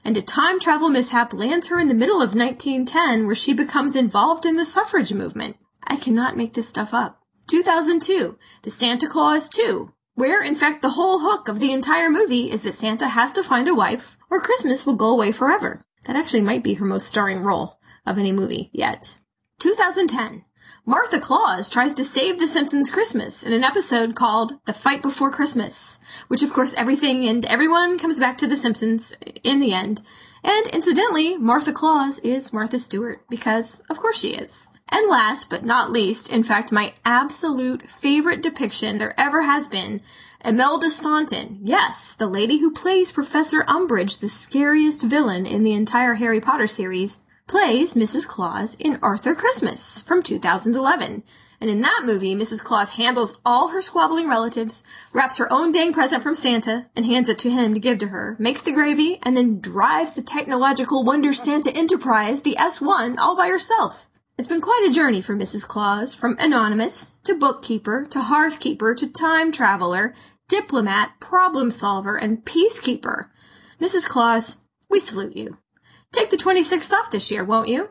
and 0.06 0.16
a 0.16 0.22
time 0.22 0.60
travel 0.60 0.88
mishap 0.88 1.32
lands 1.32 1.66
her 1.66 1.80
in 1.80 1.88
the 1.88 1.94
middle 1.94 2.22
of 2.22 2.32
1910 2.32 3.26
where 3.26 3.34
she 3.34 3.52
becomes 3.52 3.96
involved 3.96 4.46
in 4.46 4.54
the 4.54 4.64
suffrage 4.64 5.12
movement. 5.12 5.56
I 5.84 5.96
cannot 5.96 6.36
make 6.36 6.52
this 6.52 6.68
stuff 6.68 6.94
up. 6.94 7.20
2002, 7.48 8.38
The 8.62 8.70
Santa 8.70 9.08
Claus 9.08 9.48
2, 9.48 9.92
where 10.14 10.44
in 10.44 10.54
fact 10.54 10.80
the 10.80 10.90
whole 10.90 11.18
hook 11.18 11.48
of 11.48 11.58
the 11.58 11.72
entire 11.72 12.08
movie 12.08 12.52
is 12.52 12.62
that 12.62 12.74
Santa 12.74 13.08
has 13.08 13.32
to 13.32 13.42
find 13.42 13.66
a 13.66 13.74
wife 13.74 14.16
or 14.30 14.38
Christmas 14.38 14.86
will 14.86 14.94
go 14.94 15.08
away 15.08 15.32
forever. 15.32 15.82
That 16.04 16.14
actually 16.14 16.42
might 16.42 16.62
be 16.62 16.74
her 16.74 16.84
most 16.84 17.08
starring 17.08 17.40
role 17.40 17.80
of 18.06 18.16
any 18.16 18.30
movie 18.30 18.70
yet. 18.72 19.18
2010, 19.58 20.44
Martha 20.84 21.18
Claus 21.18 21.68
tries 21.68 21.94
to 21.94 22.04
save 22.04 22.38
The 22.38 22.46
Simpsons 22.46 22.90
Christmas 22.90 23.42
in 23.42 23.52
an 23.52 23.64
episode 23.64 24.14
called 24.14 24.58
The 24.66 24.72
Fight 24.72 25.02
Before 25.02 25.30
Christmas, 25.30 25.98
which 26.28 26.42
of 26.42 26.52
course 26.52 26.74
everything 26.74 27.26
and 27.26 27.44
everyone 27.46 27.98
comes 27.98 28.18
back 28.18 28.38
to 28.38 28.46
The 28.46 28.56
Simpsons 28.56 29.14
in 29.42 29.60
the 29.60 29.72
end. 29.72 30.02
And 30.44 30.66
incidentally, 30.68 31.36
Martha 31.36 31.72
Claus 31.72 32.18
is 32.20 32.52
Martha 32.52 32.78
Stewart 32.78 33.20
because 33.28 33.82
of 33.90 33.98
course 33.98 34.18
she 34.18 34.34
is. 34.34 34.68
And 34.88 35.10
last 35.10 35.50
but 35.50 35.64
not 35.64 35.90
least, 35.90 36.30
in 36.30 36.44
fact, 36.44 36.70
my 36.70 36.94
absolute 37.04 37.88
favorite 37.88 38.40
depiction 38.40 38.98
there 38.98 39.18
ever 39.18 39.42
has 39.42 39.66
been, 39.66 40.00
Imelda 40.44 40.90
Staunton. 40.90 41.58
Yes, 41.64 42.14
the 42.14 42.28
lady 42.28 42.58
who 42.58 42.70
plays 42.70 43.10
Professor 43.10 43.64
Umbridge, 43.64 44.20
the 44.20 44.28
scariest 44.28 45.02
villain 45.02 45.44
in 45.44 45.64
the 45.64 45.74
entire 45.74 46.14
Harry 46.14 46.40
Potter 46.40 46.68
series, 46.68 47.18
plays 47.48 47.94
Mrs. 47.94 48.26
Claus 48.26 48.74
in 48.74 48.98
Arthur 49.02 49.34
Christmas 49.34 50.02
from 50.02 50.20
2011. 50.20 51.22
And 51.60 51.70
in 51.70 51.80
that 51.80 52.02
movie, 52.04 52.34
Mrs. 52.34 52.62
Claus 52.62 52.90
handles 52.90 53.40
all 53.44 53.68
her 53.68 53.80
squabbling 53.80 54.28
relatives, 54.28 54.82
wraps 55.12 55.38
her 55.38 55.50
own 55.50 55.72
dang 55.72 55.92
present 55.92 56.22
from 56.22 56.34
Santa, 56.34 56.86
and 56.96 57.06
hands 57.06 57.28
it 57.28 57.38
to 57.38 57.50
him 57.50 57.72
to 57.72 57.80
give 57.80 57.98
to 57.98 58.08
her, 58.08 58.36
makes 58.38 58.60
the 58.60 58.72
gravy, 58.72 59.20
and 59.22 59.36
then 59.36 59.60
drives 59.60 60.12
the 60.12 60.22
technological 60.22 61.04
Wonder 61.04 61.32
Santa 61.32 61.74
Enterprise, 61.74 62.42
the 62.42 62.56
S1, 62.58 63.16
all 63.18 63.36
by 63.36 63.48
herself. 63.48 64.08
It's 64.36 64.48
been 64.48 64.60
quite 64.60 64.84
a 64.86 64.92
journey 64.92 65.22
for 65.22 65.34
Mrs. 65.34 65.66
Claus, 65.66 66.14
from 66.14 66.36
anonymous, 66.38 67.12
to 67.24 67.34
bookkeeper, 67.34 68.06
to 68.10 68.18
hearthkeeper, 68.18 68.94
to 68.96 69.06
time 69.06 69.50
traveler, 69.50 70.14
diplomat, 70.48 71.20
problem 71.20 71.70
solver, 71.70 72.16
and 72.16 72.44
peacekeeper. 72.44 73.28
Mrs. 73.80 74.06
Claus, 74.08 74.58
we 74.90 75.00
salute 75.00 75.36
you. 75.36 75.56
Take 76.12 76.30
the 76.30 76.36
26th 76.36 76.92
off 76.92 77.10
this 77.10 77.30
year, 77.30 77.44
won't 77.44 77.68
you? 77.68 77.90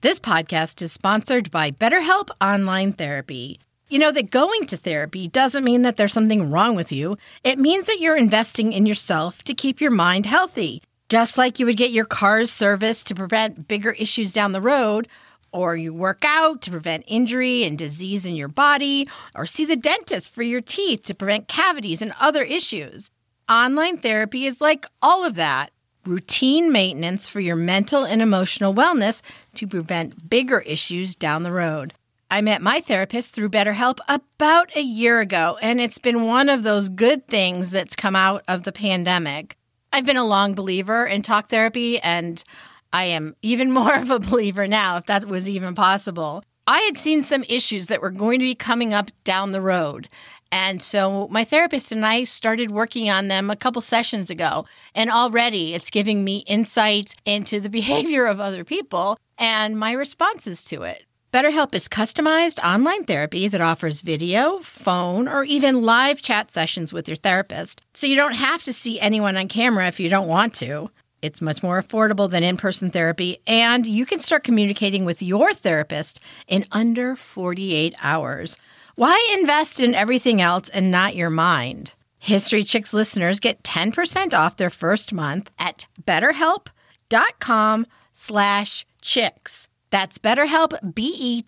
This 0.00 0.20
podcast 0.20 0.80
is 0.80 0.92
sponsored 0.92 1.50
by 1.50 1.72
BetterHelp 1.72 2.28
Online 2.40 2.92
Therapy. 2.92 3.58
You 3.88 3.98
know 3.98 4.12
that 4.12 4.30
going 4.30 4.66
to 4.66 4.76
therapy 4.76 5.26
doesn't 5.26 5.64
mean 5.64 5.82
that 5.82 5.96
there's 5.96 6.12
something 6.12 6.50
wrong 6.50 6.76
with 6.76 6.92
you. 6.92 7.18
It 7.42 7.58
means 7.58 7.86
that 7.86 7.98
you're 7.98 8.16
investing 8.16 8.72
in 8.72 8.86
yourself 8.86 9.42
to 9.42 9.54
keep 9.54 9.80
your 9.80 9.90
mind 9.90 10.26
healthy. 10.26 10.82
Just 11.08 11.36
like 11.36 11.58
you 11.58 11.66
would 11.66 11.76
get 11.78 11.90
your 11.90 12.04
car's 12.04 12.50
serviced 12.50 13.06
to 13.08 13.14
prevent 13.14 13.66
bigger 13.66 13.90
issues 13.92 14.32
down 14.32 14.52
the 14.52 14.60
road, 14.60 15.08
or 15.52 15.76
you 15.76 15.92
work 15.94 16.24
out 16.24 16.62
to 16.62 16.70
prevent 16.70 17.04
injury 17.06 17.64
and 17.64 17.78
disease 17.78 18.24
in 18.24 18.36
your 18.36 18.48
body, 18.48 19.08
or 19.34 19.46
see 19.46 19.64
the 19.64 19.76
dentist 19.76 20.30
for 20.30 20.42
your 20.42 20.60
teeth 20.60 21.04
to 21.06 21.14
prevent 21.14 21.48
cavities 21.48 22.02
and 22.02 22.12
other 22.20 22.42
issues. 22.42 23.10
Online 23.48 23.96
therapy 23.96 24.46
is 24.46 24.60
like 24.60 24.86
all 25.00 25.24
of 25.24 25.34
that 25.34 25.70
routine 26.04 26.72
maintenance 26.72 27.28
for 27.28 27.40
your 27.40 27.56
mental 27.56 28.04
and 28.04 28.22
emotional 28.22 28.74
wellness 28.74 29.20
to 29.54 29.66
prevent 29.66 30.28
bigger 30.28 30.60
issues 30.60 31.14
down 31.14 31.42
the 31.42 31.52
road. 31.52 31.94
I 32.30 32.42
met 32.42 32.60
my 32.60 32.80
therapist 32.80 33.34
through 33.34 33.48
BetterHelp 33.50 33.98
about 34.08 34.76
a 34.76 34.82
year 34.82 35.20
ago, 35.20 35.58
and 35.62 35.80
it's 35.80 35.98
been 35.98 36.24
one 36.24 36.50
of 36.50 36.62
those 36.62 36.90
good 36.90 37.26
things 37.26 37.70
that's 37.70 37.96
come 37.96 38.14
out 38.14 38.42
of 38.46 38.64
the 38.64 38.72
pandemic. 38.72 39.56
I've 39.92 40.04
been 40.04 40.18
a 40.18 40.26
long 40.26 40.54
believer 40.54 41.06
in 41.06 41.22
talk 41.22 41.48
therapy, 41.48 41.98
and 42.00 42.44
I 42.92 43.04
am 43.04 43.36
even 43.42 43.72
more 43.80 43.94
of 43.94 44.10
a 44.10 44.18
believer 44.18 44.66
now, 44.66 44.96
if 44.96 45.06
that 45.06 45.26
was 45.26 45.48
even 45.48 45.74
possible. 45.74 46.42
I 46.66 46.80
had 46.80 46.98
seen 46.98 47.22
some 47.22 47.44
issues 47.48 47.86
that 47.86 48.02
were 48.02 48.10
going 48.10 48.40
to 48.40 48.44
be 48.44 48.54
coming 48.54 48.92
up 48.92 49.10
down 49.24 49.52
the 49.52 49.60
road. 49.60 50.08
And 50.50 50.82
so 50.82 51.28
my 51.30 51.44
therapist 51.44 51.92
and 51.92 52.04
I 52.04 52.24
started 52.24 52.70
working 52.70 53.10
on 53.10 53.28
them 53.28 53.50
a 53.50 53.56
couple 53.56 53.82
sessions 53.82 54.30
ago. 54.30 54.66
And 54.94 55.10
already 55.10 55.74
it's 55.74 55.90
giving 55.90 56.24
me 56.24 56.44
insight 56.46 57.14
into 57.24 57.60
the 57.60 57.68
behavior 57.80 58.26
of 58.26 58.40
other 58.40 58.64
people 58.64 59.18
and 59.38 59.78
my 59.78 59.92
responses 59.92 60.64
to 60.64 60.82
it. 60.82 61.04
BetterHelp 61.32 61.74
is 61.74 61.88
customized 61.88 62.58
online 62.64 63.04
therapy 63.04 63.48
that 63.48 63.60
offers 63.60 64.00
video, 64.00 64.60
phone, 64.60 65.28
or 65.28 65.44
even 65.44 65.82
live 65.82 66.22
chat 66.22 66.50
sessions 66.50 66.90
with 66.90 67.06
your 67.06 67.16
therapist. 67.16 67.82
So 67.92 68.06
you 68.06 68.16
don't 68.16 68.32
have 68.32 68.62
to 68.62 68.72
see 68.72 68.98
anyone 68.98 69.36
on 69.36 69.48
camera 69.48 69.88
if 69.88 70.00
you 70.00 70.08
don't 70.08 70.26
want 70.26 70.54
to. 70.54 70.90
It's 71.20 71.40
much 71.40 71.62
more 71.62 71.82
affordable 71.82 72.30
than 72.30 72.44
in 72.44 72.56
person 72.56 72.90
therapy, 72.90 73.38
and 73.46 73.86
you 73.86 74.06
can 74.06 74.20
start 74.20 74.44
communicating 74.44 75.04
with 75.04 75.20
your 75.20 75.52
therapist 75.52 76.20
in 76.46 76.64
under 76.70 77.16
48 77.16 77.94
hours. 78.00 78.56
Why 78.94 79.36
invest 79.38 79.80
in 79.80 79.94
everything 79.94 80.40
else 80.40 80.68
and 80.68 80.90
not 80.90 81.16
your 81.16 81.30
mind? 81.30 81.94
History 82.18 82.64
Chicks 82.64 82.92
listeners 82.92 83.40
get 83.40 83.62
10% 83.62 84.34
off 84.34 84.56
their 84.56 84.70
first 84.70 85.12
month 85.12 85.50
at 85.58 85.86
betterhelp.com 86.02 87.86
slash 88.12 88.86
chicks. 89.00 89.68
That's 89.90 90.18
betterhelp, 90.18 90.94
B-E-T-T-E-R-H-E-L-P 90.94 91.42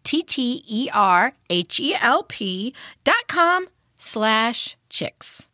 dot 3.04 3.28
com 3.28 3.68
slash 3.98 4.76
chicks. 4.88 5.49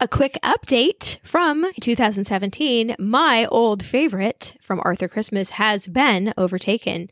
A 0.00 0.06
quick 0.06 0.38
update 0.44 1.18
from 1.24 1.66
2017. 1.80 2.94
My 3.00 3.46
old 3.46 3.84
favorite 3.84 4.54
from 4.60 4.80
Arthur 4.84 5.08
Christmas 5.08 5.50
has 5.50 5.88
been 5.88 6.32
overtaken. 6.36 7.10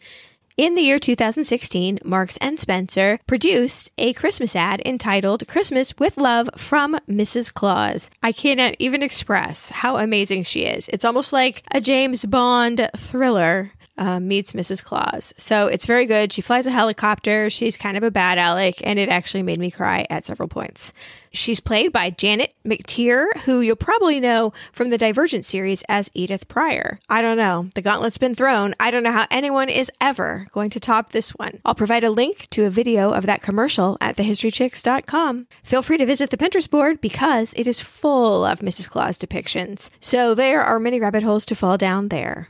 In 0.57 0.77
the 0.77 0.83
year 0.83 1.01
2016, 1.01 1.99
Marks 2.05 2.37
and 2.37 2.61
Spencer 2.61 3.19
produced 3.27 3.91
a 3.99 4.13
Christmas 4.13 4.55
ad 4.55 4.81
entitled 4.87 5.49
Christmas 5.49 5.99
with 5.99 6.17
Love 6.17 6.49
from 6.57 6.97
Mrs. 7.09 7.53
Claus. 7.53 8.09
I 8.23 8.31
cannot 8.31 8.77
even 8.79 9.03
express 9.03 9.71
how 9.71 9.97
amazing 9.97 10.45
she 10.45 10.61
is. 10.61 10.89
It's 10.93 11.05
almost 11.05 11.33
like 11.33 11.65
a 11.73 11.81
James 11.81 12.25
Bond 12.25 12.89
thriller 12.97 13.73
uh, 13.99 14.21
meets 14.21 14.53
Mrs. 14.53 14.85
Claus. 14.85 15.33
So 15.37 15.67
it's 15.67 15.87
very 15.87 16.07
good. 16.07 16.33
She 16.33 16.43
flies 16.43 16.67
a 16.67 16.71
helicopter. 16.71 17.51
She's 17.51 17.77
kind 17.77 17.97
of 17.97 18.03
a 18.03 18.11
bad 18.11 18.39
Alec, 18.39 18.81
and 18.85 18.99
it 18.99 19.09
actually 19.09 19.43
made 19.43 19.59
me 19.59 19.71
cry 19.71 20.07
at 20.11 20.27
several 20.27 20.49
points. 20.49 20.93
She's 21.33 21.61
played 21.61 21.93
by 21.93 22.11
Janet 22.11 22.55
McTeer, 22.65 23.27
who 23.45 23.61
you'll 23.61 23.77
probably 23.77 24.21
know 24.21 24.53
from 24.73 24.91
the 24.91 24.99
Divergent 24.99 25.45
series 25.45 25.85
as 25.89 26.11
Edith 26.15 26.49
Prior. 26.49 26.99
I 27.09 27.21
don't 27.21 27.37
know. 27.37 27.69
The 27.75 27.83
gauntlet's 27.83 28.19
been 28.19 28.35
thrown. 28.35 28.75
I 28.81 28.91
don't 28.91 29.03
know 29.03 29.13
how 29.13 29.27
anyone 29.31 29.69
is 29.69 29.93
ever 30.01 30.47
going 30.53 30.71
to 30.71 30.81
top 30.81 31.13
this 31.13 31.31
one. 31.31 31.61
I'll 31.65 31.75
provide 31.75 32.05
a 32.05 32.11
link 32.11 32.49
to 32.51 32.65
a 32.65 32.71
video 32.71 33.11
of 33.11 33.27
that 33.27 33.43
commercial 33.43 33.99
at 34.01 34.17
thehistorychicks.com. 34.17 35.47
Feel 35.63 35.83
free 35.83 35.99
to 35.99 36.07
visit 36.07 36.31
the 36.31 36.39
Pinterest 36.39 36.71
board 36.71 37.01
because 37.01 37.53
it 37.55 37.67
is 37.67 37.81
full 37.81 38.45
of 38.45 38.61
Mrs. 38.61 38.89
Claus 38.89 39.19
depictions. 39.19 39.91
So 40.01 40.35
there 40.35 40.63
are 40.63 40.81
many 40.81 41.01
rabbit 41.01 41.23
holes 41.23 41.45
to 41.47 41.55
fall 41.55 41.77
down 41.77 42.09
there. 42.09 42.49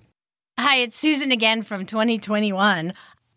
Hi, 0.58 0.78
it's 0.78 0.96
Susan 0.96 1.32
again 1.32 1.60
from 1.60 1.84
2021. 1.84 2.94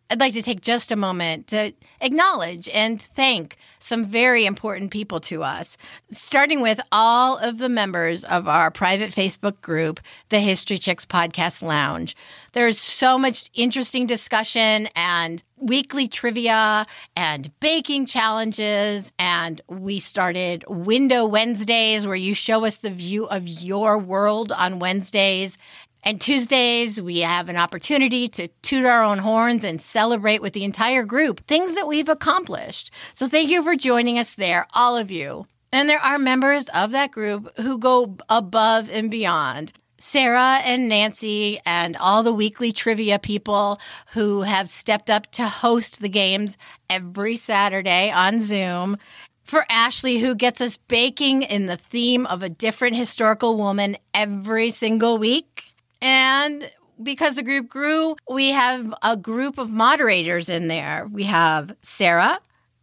I'd 0.10 0.20
like 0.22 0.32
to 0.34 0.42
take 0.42 0.62
just 0.62 0.90
a 0.90 0.96
moment 0.96 1.48
to 1.48 1.74
acknowledge 2.00 2.70
and 2.70 3.02
thank 3.02 3.58
some 3.80 4.06
very 4.06 4.46
important 4.46 4.90
people 4.90 5.20
to 5.22 5.44
us, 5.44 5.76
starting 6.10 6.62
with 6.62 6.80
all 6.94 7.38
of 7.38 7.58
the 7.58 7.68
members 7.68 8.24
of 8.24 8.48
our 8.48 8.72
private 8.72 9.12
Facebook 9.12 9.60
group, 9.60 10.00
the 10.30 10.40
History 10.40 10.78
Chicks 10.78 11.06
Podcast 11.06 11.62
Lounge. 11.62 12.16
There's 12.54 12.80
so 12.80 13.18
much 13.18 13.50
interesting 13.54 14.08
discussion 14.08 14.88
and 14.96 15.44
weekly 15.58 16.08
trivia 16.08 16.88
and 17.18 17.52
baking 17.60 18.06
challenges. 18.06 19.12
And 19.20 19.62
we 19.68 20.00
started 20.00 20.64
Window 20.70 21.26
Wednesdays, 21.26 22.08
where 22.08 22.16
you 22.16 22.34
show 22.34 22.66
us 22.66 22.78
the 22.78 22.90
view 22.90 23.26
of 23.26 23.46
your 23.48 23.98
world 23.98 24.54
on 24.54 24.80
Wednesdays. 24.80 25.58
And 26.04 26.22
Tuesdays, 26.22 27.02
we 27.02 27.20
have 27.20 27.50
an 27.50 27.58
opportunity 27.58 28.30
to 28.30 28.48
toot 28.62 28.86
our 28.86 29.04
own 29.04 29.18
horns 29.18 29.64
and 29.64 29.82
celebrate 29.82 30.42
with 30.42 30.54
the 30.54 30.64
entire 30.64 31.04
group 31.04 31.46
things 31.48 31.76
that 31.76 31.88
we've 31.88 32.10
accomplished. 32.10 32.92
So 33.14 33.28
thank 33.28 33.50
you 33.50 33.62
for 33.64 33.76
joining 33.76 34.18
us 34.18 34.36
there, 34.36 34.66
all 34.74 34.96
of 34.96 35.12
you. 35.12 35.46
And 35.72 35.90
there 35.90 36.00
are 36.00 36.18
members 36.18 36.66
of 36.70 36.92
that 36.92 37.12
group 37.12 37.58
who 37.58 37.78
go 37.78 38.18
above 38.30 38.90
and 38.90 39.12
beyond. 39.12 39.74
Sarah 40.00 40.62
and 40.64 40.88
Nancy 40.88 41.60
and 41.66 41.98
all 41.98 42.24
the 42.24 42.34
weekly 42.34 42.72
trivia 42.72 43.20
people 43.20 43.80
who 44.14 44.42
have 44.42 44.70
stepped 44.70 45.10
up 45.10 45.30
to 45.34 45.48
host 45.48 46.00
the 46.00 46.10
games 46.10 46.58
every 46.90 47.36
Saturday 47.36 48.10
on 48.10 48.40
Zoom. 48.40 48.98
For 49.44 49.66
Ashley, 49.70 50.20
who 50.20 50.36
gets 50.36 50.62
us 50.62 50.78
baking 50.78 51.42
in 51.42 51.66
the 51.66 51.78
theme 51.78 52.26
of 52.28 52.42
a 52.42 52.50
different 52.50 52.96
historical 52.96 53.58
woman 53.58 53.98
every 54.14 54.70
single 54.70 55.18
week. 55.18 55.69
And 56.02 56.70
because 57.02 57.36
the 57.36 57.44
group 57.44 57.70
grew, 57.70 58.16
we 58.30 58.50
have 58.50 58.94
a 59.02 59.16
group 59.16 59.58
of 59.58 59.72
moderators 59.72 60.50
in 60.50 60.68
there. 60.68 61.08
We 61.12 61.24
have 61.24 61.76
Sarah, 61.82 62.40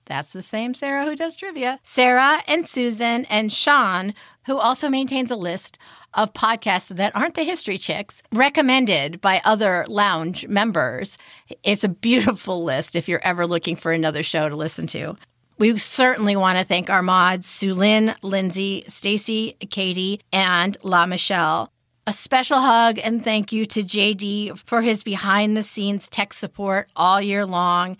that's 0.06 0.32
the 0.32 0.42
same 0.42 0.72
Sarah 0.74 1.04
who 1.04 1.16
does 1.16 1.36
trivia, 1.36 1.78
Sarah 1.82 2.40
and 2.46 2.66
Susan 2.66 3.24
and 3.26 3.52
Sean, 3.52 4.14
who 4.46 4.56
also 4.56 4.88
maintains 4.88 5.30
a 5.30 5.36
list 5.36 5.78
of 6.14 6.32
podcasts 6.32 6.88
that 6.88 7.14
aren't 7.14 7.34
the 7.34 7.42
History 7.42 7.76
Chicks, 7.76 8.22
recommended 8.32 9.20
by 9.20 9.42
other 9.44 9.84
lounge 9.88 10.46
members. 10.46 11.18
It's 11.62 11.84
a 11.84 11.88
beautiful 11.88 12.64
list 12.64 12.96
if 12.96 13.08
you're 13.08 13.24
ever 13.24 13.46
looking 13.46 13.76
for 13.76 13.92
another 13.92 14.22
show 14.22 14.48
to 14.48 14.56
listen 14.56 14.86
to. 14.88 15.16
We 15.58 15.76
certainly 15.78 16.36
want 16.36 16.58
to 16.58 16.64
thank 16.64 16.88
our 16.88 17.02
mods, 17.02 17.46
Sue 17.46 17.74
Lynn, 17.74 18.14
Lindsay, 18.22 18.84
Stacy, 18.88 19.56
Katie, 19.70 20.20
and 20.32 20.76
La 20.82 21.06
Michelle. 21.06 21.70
A 22.08 22.12
special 22.12 22.60
hug 22.60 23.00
and 23.00 23.24
thank 23.24 23.50
you 23.50 23.66
to 23.66 23.82
JD 23.82 24.60
for 24.60 24.80
his 24.80 25.02
behind 25.02 25.56
the 25.56 25.64
scenes 25.64 26.08
tech 26.08 26.32
support 26.32 26.88
all 26.94 27.20
year 27.20 27.44
long. 27.44 27.96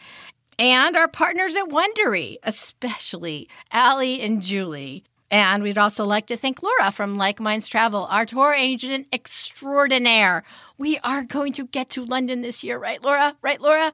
And 0.60 0.96
our 0.96 1.08
partners 1.08 1.56
at 1.56 1.68
Wondery, 1.68 2.36
especially 2.44 3.48
Allie 3.72 4.20
and 4.20 4.40
Julie. 4.40 5.02
And 5.28 5.64
we'd 5.64 5.76
also 5.76 6.04
like 6.04 6.26
to 6.28 6.36
thank 6.36 6.62
Laura 6.62 6.92
from 6.92 7.18
Like 7.18 7.40
Minds 7.40 7.66
Travel, 7.66 8.06
our 8.08 8.24
tour 8.24 8.54
agent 8.54 9.08
extraordinaire. 9.12 10.44
We 10.78 10.98
are 10.98 11.24
going 11.24 11.52
to 11.54 11.66
get 11.66 11.90
to 11.90 12.04
London 12.04 12.42
this 12.42 12.62
year, 12.62 12.78
right, 12.78 13.02
Laura? 13.02 13.34
Right, 13.42 13.60
Laura? 13.60 13.92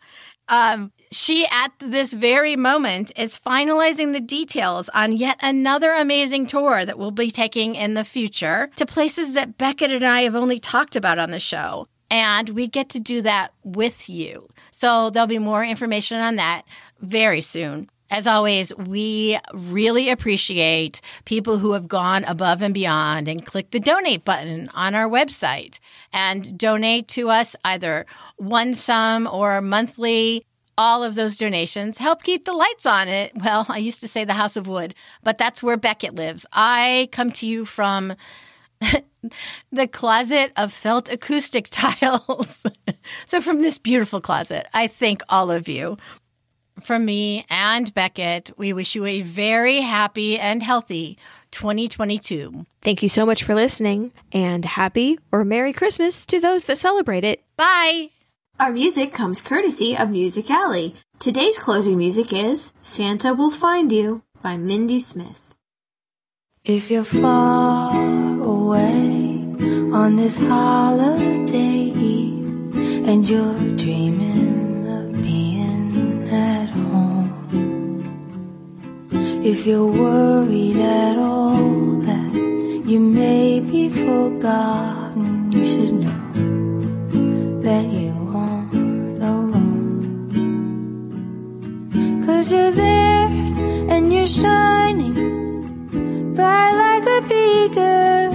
Um, 0.49 0.92
she, 1.11 1.46
at 1.50 1.72
this 1.78 2.12
very 2.12 2.56
moment, 2.56 3.12
is 3.16 3.38
finalizing 3.38 4.12
the 4.12 4.20
details 4.20 4.88
on 4.90 5.12
yet 5.12 5.38
another 5.40 5.92
amazing 5.92 6.46
tour 6.46 6.84
that 6.84 6.99
we'll 6.99 7.11
be 7.11 7.30
taking 7.30 7.75
in 7.75 7.94
the 7.94 8.04
future 8.04 8.70
to 8.76 8.87
places 8.87 9.34
that 9.34 9.58
Beckett 9.58 9.92
and 9.92 10.04
I 10.04 10.22
have 10.22 10.34
only 10.37 10.58
talked 10.58 10.96
about 10.96 11.18
on 11.18 11.30
the 11.30 11.40
show. 11.40 11.87
And 12.11 12.50
we 12.50 12.66
get 12.66 12.90
to 12.90 13.00
do 13.00 13.22
that 13.22 13.54
with 13.64 14.08
you. 14.08 14.49
So 14.70 15.08
there'll 15.11 15.26
be 15.26 15.38
more 15.38 15.64
information 15.64 16.20
on 16.20 16.37
that 16.37 16.64
very 17.00 17.40
soon. 17.40 17.88
As 18.12 18.26
always, 18.26 18.76
we 18.76 19.38
really 19.54 20.11
appreciate 20.11 21.00
people 21.25 21.57
who 21.57 21.73
have 21.73 21.88
gone 21.88 22.25
above 22.25 22.61
and 22.61 22.75
beyond 22.75 23.26
and 23.26 23.47
clicked 23.47 23.73
the 23.73 23.81
donate 23.81 24.23
button 24.23 24.69
on 24.75 24.95
our 24.95 25.09
website 25.09 25.78
and 26.12 26.59
donate 26.59 27.09
to 27.09 27.31
us 27.31 27.57
either 27.64 28.04
one 28.37 28.75
sum 28.75 29.26
or 29.26 29.62
monthly. 29.62 30.45
All 30.76 31.02
of 31.02 31.14
those 31.14 31.38
donations 31.38 31.97
help 31.97 32.23
keep 32.23 32.45
the 32.45 32.52
lights 32.52 32.85
on 32.85 33.09
it. 33.09 33.33
Well, 33.35 33.64
I 33.71 33.78
used 33.78 34.02
to 34.02 34.09
say 34.09 34.25
the 34.25 34.35
House 34.35 34.59
of 34.59 34.69
Wood, 34.69 34.95
but 35.23 35.38
that's 35.38 35.62
where 35.62 35.78
Beckett 35.78 36.14
lives. 36.14 36.45
I 36.52 37.09
come 37.12 37.31
to 37.33 37.47
you 37.47 37.64
from 37.64 38.14
the 39.73 39.88
closet 39.88 40.52
of 40.59 40.75
felt 40.75 41.11
acoustic 41.11 41.69
tiles. 41.71 42.62
so, 43.25 43.40
from 43.40 43.62
this 43.62 43.78
beautiful 43.78 44.21
closet, 44.21 44.66
I 44.75 44.87
thank 44.87 45.23
all 45.31 45.50
of 45.50 45.66
you 45.66 45.97
from 46.81 47.05
me 47.05 47.47
and 47.50 47.93
Beckett, 47.95 48.50
we 48.57 48.73
wish 48.73 48.95
you 48.95 49.05
a 49.05 49.23
very 49.23 49.81
happy 49.81 50.38
and 50.38 50.62
healthy 50.62 51.19
2022. 51.52 52.67
Thank 52.81 53.02
you 53.02 53.09
so 53.09 53.25
much 53.25 53.45
for 53.45 53.55
listening, 53.55 54.12
and 54.33 54.64
happy 54.64 55.19
or 55.31 55.45
Merry 55.45 55.73
Christmas 55.73 56.26
to 56.26 56.41
those 56.41 56.64
that 56.64 56.79
celebrate 56.79 57.25
it. 57.25 57.43
Bye. 57.57 58.11
Our 58.59 58.73
music 58.73 59.12
comes 59.12 59.41
courtesy 59.41 59.97
of 59.97 60.11
Music 60.11 60.50
Alley. 60.50 60.95
Today's 61.19 61.59
closing 61.59 61.99
music 61.99 62.33
is 62.33 62.73
Santa 62.81 63.35
Will 63.35 63.50
Find 63.50 63.91
You 63.93 64.23
by 64.43 64.57
Mindy 64.57 64.99
Smith. 64.99 65.55
If 66.64 66.91
you're 66.91 67.05
far 67.05 67.93
away 68.41 69.45
on 69.93 70.17
this 70.17 70.38
holiday 70.38 71.91
and 71.91 73.29
you're 73.29 73.76
dreaming 73.76 74.62
if 79.44 79.66
you're 79.66 79.87
worried 79.87 80.76
at 80.76 81.18
all 81.18 81.99
that 82.06 82.32
you 82.87 83.00
may 83.00 83.58
be 83.58 83.88
forgotten, 83.88 85.50
you 85.50 85.66
should 85.66 85.94
know 85.94 87.61
that 87.61 87.84
you 87.87 88.12
aren't 88.32 89.20
alone. 89.20 90.30
Cause 92.25 92.52
you're 92.52 92.70
there 92.70 93.26
and 93.90 94.12
you're 94.12 94.26
shining 94.26 95.14
bright 96.37 96.75
like 96.84 97.04
a 97.04 97.20
beacon, 97.28 98.34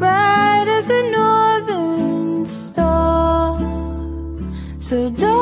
bright 0.00 0.66
as 0.66 0.90
a 0.90 1.10
northern 1.12 2.44
star. 2.44 3.60
So 4.80 5.10
don't 5.10 5.35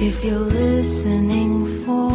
If 0.00 0.24
you're 0.24 0.38
listening 0.38 1.66
for 1.84 2.12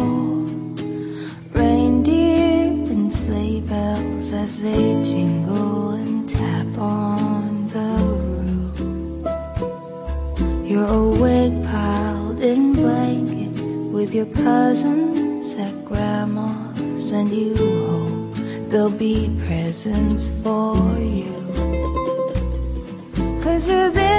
reindeer 1.52 2.64
and 2.90 3.12
sleigh 3.12 3.60
bells 3.60 4.32
as 4.32 4.62
they 4.62 5.02
jingle 5.04 5.90
and 5.90 6.26
tap 6.26 6.78
on 6.78 7.68
the 7.68 7.98
roof, 8.40 8.80
you're 10.66 10.86
awake 10.86 11.62
piled 11.66 12.40
in 12.40 12.72
blankets 12.72 13.60
with 13.92 14.14
your 14.14 14.26
cousins 14.32 15.54
at 15.56 15.84
grandma's, 15.84 17.12
and 17.12 17.30
you 17.30 17.54
hope 17.54 18.34
there'll 18.70 18.88
be 18.88 19.30
presents 19.46 20.30
for 20.42 20.74
you. 20.98 21.34
Cause 23.42 23.68
you're 23.68 23.90
there 23.90 24.13